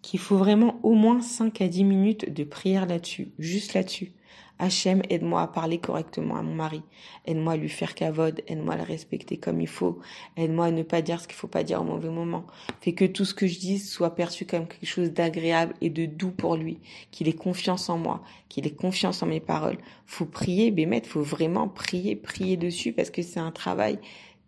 [0.00, 4.12] qu'il faut vraiment au moins 5 à 10 minutes de prière là-dessus, juste là-dessus.
[4.60, 6.82] Hachem, aide-moi à parler correctement à mon mari.
[7.26, 8.42] Aide-moi à lui faire cavode.
[8.48, 10.00] Aide-moi à le respecter comme il faut.
[10.36, 12.44] Aide-moi à ne pas dire ce qu'il faut pas dire au mauvais moment.
[12.80, 16.06] Fais que tout ce que je dise soit perçu comme quelque chose d'agréable et de
[16.06, 16.80] doux pour lui.
[17.12, 18.24] Qu'il ait confiance en moi.
[18.48, 19.78] Qu'il ait confiance en mes paroles.
[20.06, 21.02] Faut prier, Bémet.
[21.04, 24.00] Faut vraiment prier, prier dessus parce que c'est un travail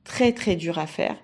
[0.03, 1.17] très très dur à faire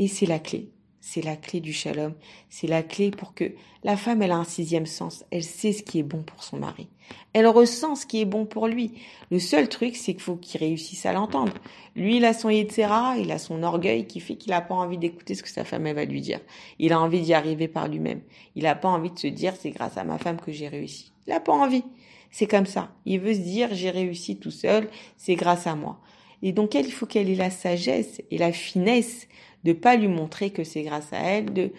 [0.00, 0.71] et c'est la clé
[1.04, 2.14] c'est la clé du shalom.
[2.48, 5.24] C'est la clé pour que la femme, elle a un sixième sens.
[5.32, 6.86] Elle sait ce qui est bon pour son mari.
[7.32, 8.92] Elle ressent ce qui est bon pour lui.
[9.32, 11.54] Le seul truc, c'est qu'il faut qu'il réussisse à l'entendre.
[11.96, 14.96] Lui, il a son Yetzera, il a son orgueil qui fait qu'il n'a pas envie
[14.96, 16.40] d'écouter ce que sa femme, elle va lui dire.
[16.78, 18.20] Il a envie d'y arriver par lui-même.
[18.54, 21.12] Il n'a pas envie de se dire, c'est grâce à ma femme que j'ai réussi.
[21.26, 21.84] Il n'a pas envie.
[22.30, 22.92] C'est comme ça.
[23.06, 26.00] Il veut se dire, j'ai réussi tout seul, c'est grâce à moi.
[26.42, 29.28] Et donc, elle, il faut qu'elle ait la sagesse et la finesse
[29.64, 31.70] de pas lui montrer que c'est grâce à elle, de,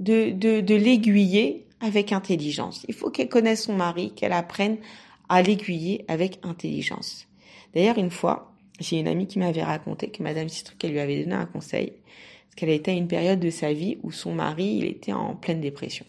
[0.00, 2.84] de, de, de l'aiguiller avec intelligence.
[2.88, 4.78] Il faut qu'elle connaisse son mari, qu'elle apprenne
[5.28, 7.26] à l'aiguiller avec intelligence.
[7.74, 11.22] D'ailleurs, une fois, j'ai une amie qui m'avait raconté que Madame Cistruc, elle lui avait
[11.22, 14.78] donné un conseil, parce qu'elle était à une période de sa vie où son mari,
[14.78, 16.06] il était en pleine dépression.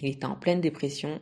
[0.00, 1.20] Il était en pleine dépression.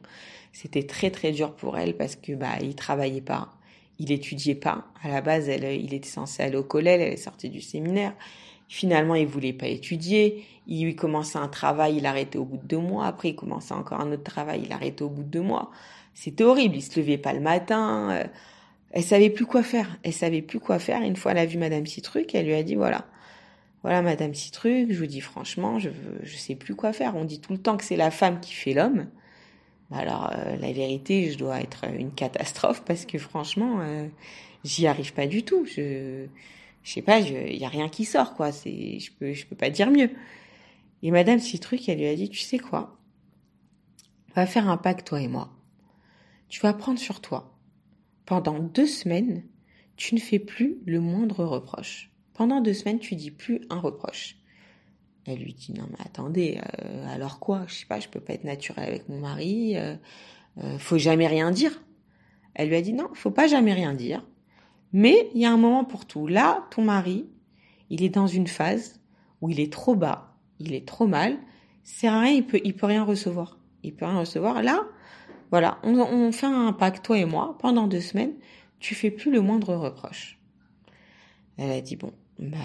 [0.52, 3.55] C'était très très dur pour elle parce que bah il travaillait pas,
[3.98, 4.84] il étudiait pas.
[5.02, 8.14] À la base, elle, il était censé aller au collège, elle est sortie du séminaire.
[8.68, 10.44] Finalement, il voulait pas étudier.
[10.66, 13.06] Il commençait un travail, il arrêtait au bout de deux mois.
[13.06, 15.70] Après, il commençait encore un autre travail, il arrêtait au bout de deux mois.
[16.14, 16.76] C'était horrible.
[16.76, 18.10] Il se levait pas le matin.
[18.10, 18.24] Euh,
[18.90, 19.98] elle savait plus quoi faire.
[20.02, 21.02] Elle savait plus quoi faire.
[21.02, 22.34] Une fois, elle a vu Madame Citruc.
[22.34, 23.06] Elle lui a dit voilà,
[23.82, 24.90] voilà Madame Citruc.
[24.90, 25.90] Je vous dis franchement, je
[26.22, 27.14] je sais plus quoi faire.
[27.16, 29.06] On dit tout le temps que c'est la femme qui fait l'homme.
[29.90, 34.08] Bah alors, euh, la vérité, je dois être une catastrophe parce que franchement, euh,
[34.64, 35.64] j'y arrive pas du tout.
[35.66, 36.26] Je
[36.82, 38.52] je sais pas, il y a rien qui sort, quoi.
[38.52, 40.10] C'est, je peux, je peux pas dire mieux.
[41.02, 42.96] Et Madame Citruc, elle lui a dit, tu sais quoi?
[44.36, 45.50] Va faire un pacte, toi et moi.
[46.48, 47.58] Tu vas prendre sur toi.
[48.24, 49.42] Pendant deux semaines,
[49.96, 52.12] tu ne fais plus le moindre reproche.
[52.34, 54.36] Pendant deux semaines, tu dis plus un reproche.
[55.26, 57.64] Elle lui dit non mais attendez, euh, alors quoi?
[57.66, 59.76] Je sais pas, je peux pas être naturelle avec mon mari.
[59.76, 59.96] Euh,
[60.62, 61.82] euh, faut jamais rien dire.
[62.54, 64.24] Elle lui a dit non, faut pas jamais rien dire.
[64.92, 66.26] Mais il y a un moment pour tout.
[66.26, 67.26] Là, ton mari,
[67.90, 69.00] il est dans une phase
[69.40, 71.38] où il est trop bas, il est trop mal.
[71.82, 73.58] C'est rien, il peut, peut rien recevoir.
[73.82, 74.62] Il peut rien recevoir.
[74.62, 74.84] Là,
[75.50, 78.32] voilà, on, on fait un pacte toi et moi pendant deux semaines.
[78.78, 80.38] Tu fais plus le moindre reproche.
[81.58, 82.58] Elle a dit bon, bah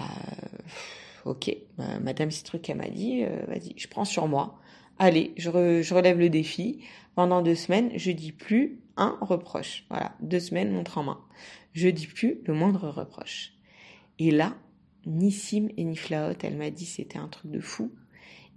[1.24, 4.58] ok, bah, Madame Cistruc, elle m'a dit, euh, vas-y, je prends sur moi.
[4.98, 6.80] Allez, je, relève le défi.
[7.14, 9.84] Pendant deux semaines, je dis plus un reproche.
[9.90, 11.20] Voilà, deux semaines, montre en main.
[11.72, 13.52] Je dis plus le moindre reproche.
[14.18, 14.56] Et là,
[15.06, 17.92] ni Sim et ni Flaot, elle m'a dit, c'était un truc de fou.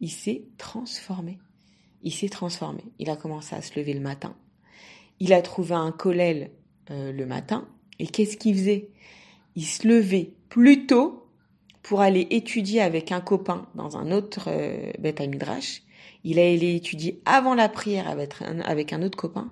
[0.01, 1.39] Il s'est transformé.
[2.03, 2.83] Il s'est transformé.
[2.99, 4.35] Il a commencé à se lever le matin.
[5.19, 6.51] Il a trouvé un collèle
[6.91, 7.67] euh, le matin.
[7.99, 8.89] Et qu'est-ce qu'il faisait?
[9.55, 11.24] Il se levait plus tôt
[11.85, 15.83] pour aller étudier avec un copain dans un autre euh, Beth Midrash.
[16.23, 19.51] Il a étudier avant la prière avec un, avec un autre copain.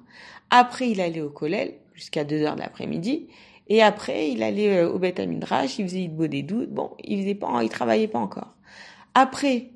[0.50, 3.28] Après, il allait au collège jusqu'à 2 heures de l'après-midi.
[3.68, 6.72] Et après, il allait euh, au Beth Midrash, il faisait beau des doutes.
[6.72, 8.56] Bon, il faisait pas, il travaillait pas encore.
[9.14, 9.70] Après,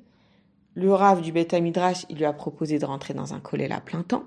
[0.74, 3.80] le rave du Beth Midrash, il lui a proposé de rentrer dans un collège à
[3.80, 4.24] plein temps.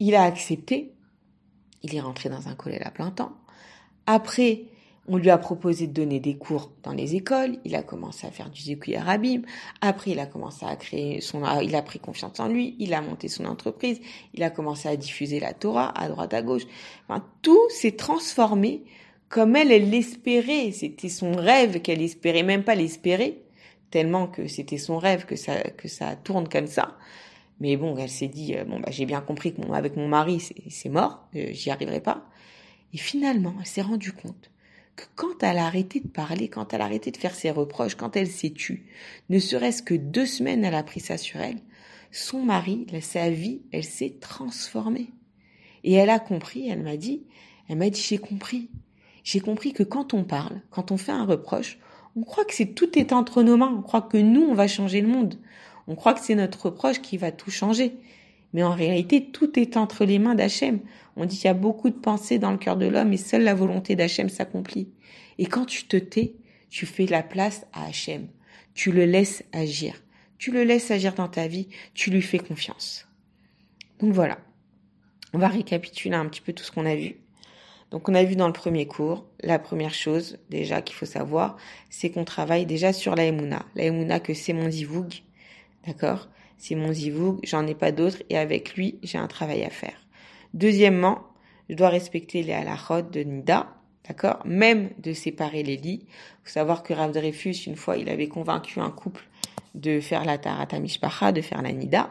[0.00, 0.92] Il a accepté.
[1.82, 3.32] Il est rentré dans un collège à plein temps.
[4.04, 4.64] Après,
[5.08, 7.58] on lui a proposé de donner des cours dans les écoles.
[7.64, 9.42] Il a commencé à faire du Zikui Arabim.
[9.80, 12.76] Après, il a commencé à créer son, il a pris confiance en lui.
[12.78, 14.00] Il a monté son entreprise.
[14.34, 16.64] Il a commencé à diffuser la Torah à droite à gauche.
[17.08, 18.84] Enfin, tout s'est transformé
[19.28, 20.72] comme elle, elle l'espérait.
[20.72, 23.42] C'était son rêve qu'elle espérait, même pas l'espérer,
[23.90, 26.96] tellement que c'était son rêve que ça, que ça tourne comme ça.
[27.60, 30.40] Mais bon, elle s'est dit, euh, bon, bah, j'ai bien compris que avec mon mari,
[30.68, 32.24] c'est mort, euh, j'y arriverai pas.
[32.94, 34.50] Et finalement, elle s'est rendue compte
[35.14, 38.16] quand elle a arrêté de parler, quand elle a arrêté de faire ses reproches, quand
[38.16, 38.86] elle s'est tue,
[39.28, 41.58] ne serait-ce que deux semaines elle a pris ça sur elle,
[42.10, 45.10] son mari, sa vie, elle s'est transformée.
[45.84, 47.24] Et elle a compris, elle m'a dit,
[47.68, 48.70] elle m'a dit j'ai compris.
[49.24, 51.78] J'ai compris que quand on parle, quand on fait un reproche,
[52.16, 54.68] on croit que c'est tout est entre nos mains, on croit que nous on va
[54.68, 55.38] changer le monde.
[55.86, 57.96] On croit que c'est notre reproche qui va tout changer.
[58.52, 60.80] Mais en réalité, tout est entre les mains d'Hachem.
[61.16, 63.42] On dit qu'il y a beaucoup de pensées dans le cœur de l'homme et seule
[63.42, 64.88] la volonté d'Hachem s'accomplit.
[65.38, 66.34] Et quand tu te tais,
[66.70, 68.28] tu fais la place à Hachem.
[68.74, 69.94] Tu le laisses agir.
[70.38, 71.68] Tu le laisses agir dans ta vie.
[71.94, 73.06] Tu lui fais confiance.
[74.00, 74.38] Donc voilà.
[75.32, 77.16] On va récapituler un petit peu tout ce qu'on a vu.
[77.90, 81.56] Donc on a vu dans le premier cours, la première chose déjà qu'il faut savoir,
[81.88, 83.64] c'est qu'on travaille déjà sur la Emouna.
[83.74, 85.22] La Emouna que c'est mon zivoug,
[85.86, 86.28] d'accord?
[86.58, 89.96] C'est mon zivoug, j'en ai pas d'autres et avec lui, j'ai un travail à faire.
[90.54, 91.20] Deuxièmement,
[91.68, 93.68] je dois respecter les halachot de Nida,
[94.06, 94.40] d'accord?
[94.44, 96.06] Même de séparer les lits.
[96.42, 99.24] faut savoir que Rav Dreyfus, une fois, il avait convaincu un couple
[99.74, 102.10] de faire la Tarata Mishpacha, de faire la Nida.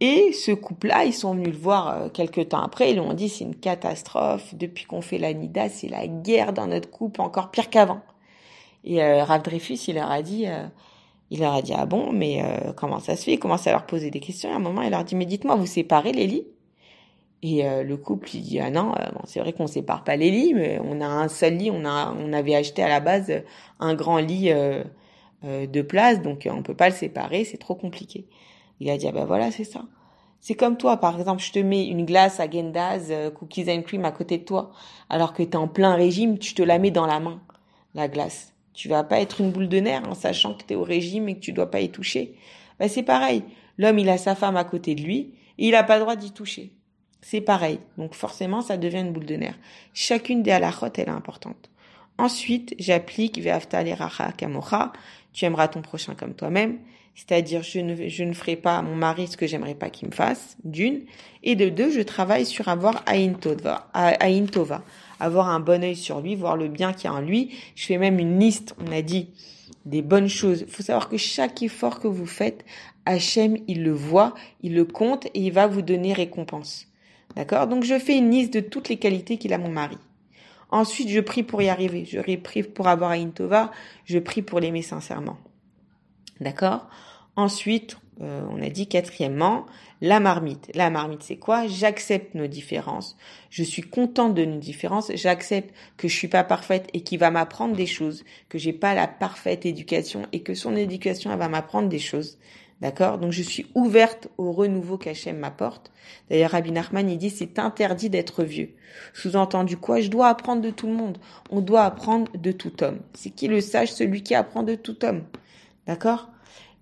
[0.00, 3.14] Et ce couple-là, ils sont venus le voir euh, quelques temps après, ils lui ont
[3.14, 7.22] dit c'est une catastrophe, depuis qu'on fait la Nida, c'est la guerre dans notre couple,
[7.22, 8.00] encore pire qu'avant.
[8.84, 10.66] Et euh, Rav Dreyfus, il leur a dit, euh,
[11.30, 13.32] il leur a dit, ah bon, mais euh, comment ça se fait?
[13.32, 14.52] Il commence à leur poser des questions.
[14.52, 16.46] À un moment, il leur dit, mais dites-moi, vous séparez les lits?
[17.42, 20.16] Et euh, le couple, il dit, ah non, euh, bon, c'est vrai qu'on sépare pas
[20.16, 21.70] les lits, mais on a un seul lit.
[21.70, 23.32] On, a, on avait acheté à la base
[23.80, 24.52] un grand lit
[25.42, 28.26] de place, donc on peut pas le séparer, c'est trop compliqué.
[28.80, 29.84] Il a dit, ah ben voilà, c'est ça.
[30.40, 34.04] C'est comme toi, par exemple, je te mets une glace à Gendaz, cookies and cream
[34.04, 34.70] à côté de toi,
[35.08, 37.40] alors que tu es en plein régime, tu te la mets dans la main,
[37.94, 38.55] la glace.
[38.76, 41.30] Tu vas pas être une boule de nerfs en sachant que tu es au régime
[41.30, 42.34] et que tu dois pas y toucher.
[42.78, 43.42] Bah, c'est pareil.
[43.78, 46.14] L'homme, il a sa femme à côté de lui et il n'a pas le droit
[46.14, 46.72] d'y toucher.
[47.22, 47.80] C'est pareil.
[47.96, 49.58] Donc forcément, ça devient une boule de nerfs.
[49.94, 51.70] Chacune des halachot, elle est importante.
[52.18, 53.82] Ensuite, j'applique Ve'afta
[54.36, 54.92] kamocha.
[55.32, 56.78] Tu aimeras ton prochain comme toi-même.
[57.14, 60.08] C'est-à-dire, je ne, je ne ferai pas à mon mari ce que j'aimerais pas qu'il
[60.08, 61.00] me fasse, d'une.
[61.42, 63.88] Et de deux, je travaille sur avoir Aïn Tova
[65.20, 67.54] avoir un bon œil sur lui, voir le bien qu'il y a en lui.
[67.74, 69.30] Je fais même une liste, on a dit,
[69.84, 70.62] des bonnes choses.
[70.62, 72.64] Il faut savoir que chaque effort que vous faites,
[73.06, 76.86] Hachem, il le voit, il le compte et il va vous donner récompense.
[77.36, 77.66] D'accord?
[77.66, 79.98] Donc je fais une liste de toutes les qualités qu'il a mon mari.
[80.70, 82.04] Ensuite, je prie pour y arriver.
[82.04, 83.70] Je prie pour avoir Aïn Tova.
[84.04, 85.38] Je prie pour l'aimer sincèrement.
[86.40, 86.88] D'accord?
[87.36, 89.66] Ensuite, euh, on a dit quatrièmement,
[90.00, 90.70] la marmite.
[90.74, 91.66] La marmite, c'est quoi?
[91.66, 93.16] J'accepte nos différences.
[93.50, 95.10] Je suis contente de nos différences.
[95.14, 98.94] J'accepte que je suis pas parfaite et qu'il va m'apprendre des choses, que j'ai pas
[98.94, 102.38] la parfaite éducation et que son éducation, elle va m'apprendre des choses.
[102.82, 103.16] D'accord?
[103.16, 105.90] Donc je suis ouverte au renouveau qu'Hachem m'apporte.
[106.28, 108.74] D'ailleurs, Rabbi Nachman, il dit c'est interdit d'être vieux.
[109.14, 110.00] Sous-entendu quoi?
[110.02, 111.16] Je dois apprendre de tout le monde.
[111.50, 113.00] On doit apprendre de tout homme.
[113.14, 113.92] C'est qui le sage?
[113.92, 115.24] Celui qui apprend de tout homme.
[115.86, 116.28] D'accord?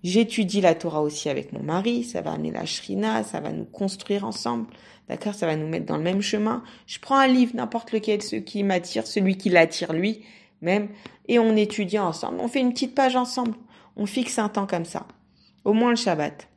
[0.05, 3.65] J'étudie la Torah aussi avec mon mari, ça va amener la shrina, ça va nous
[3.65, 4.67] construire ensemble,
[5.09, 6.61] d'accord Ça va nous mettre dans le même chemin.
[6.85, 10.21] Je prends un livre, n'importe lequel, ce qui m'attire, celui qui l'attire lui,
[10.61, 10.89] même,
[11.27, 12.37] et on étudie ensemble.
[12.39, 13.55] On fait une petite page ensemble.
[13.95, 15.07] On fixe un temps comme ça.
[15.63, 16.49] Au moins le Shabbat.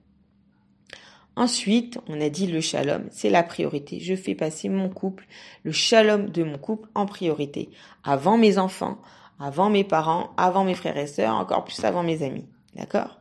[1.35, 3.99] Ensuite, on a dit le shalom, c'est la priorité.
[3.99, 5.27] Je fais passer mon couple,
[5.63, 7.71] le shalom de mon couple en priorité.
[8.05, 8.99] Avant mes enfants,
[9.41, 12.45] avant mes parents, avant mes frères et sœurs, encore plus avant mes amis.
[12.75, 13.18] D'accord?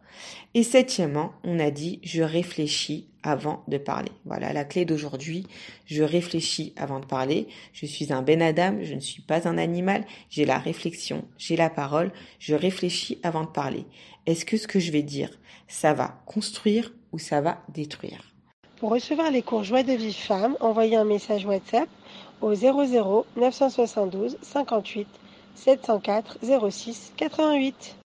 [0.53, 4.11] Et septièmement, on a dit je réfléchis avant de parler.
[4.25, 5.45] Voilà la clé d'aujourd'hui.
[5.85, 7.47] Je réfléchis avant de parler.
[7.73, 10.05] Je suis un Ben Adam, je ne suis pas un animal.
[10.29, 12.11] J'ai la réflexion, j'ai la parole.
[12.39, 13.85] Je réfléchis avant de parler.
[14.25, 15.29] Est-ce que ce que je vais dire,
[15.67, 18.23] ça va construire ou ça va détruire?
[18.77, 21.89] Pour recevoir les cours Joie de vie femme, envoyez un message WhatsApp
[22.41, 25.07] au 00 972 58
[25.55, 26.37] 704
[26.69, 27.97] 06 88.